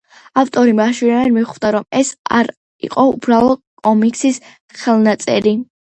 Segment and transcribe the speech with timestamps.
[0.43, 2.49] ავტორი მაშინვე მიხვდა რომ ეს არ
[2.89, 4.41] იყო უბრალოდ კომიქსის
[4.83, 5.55] ხელნაწერი.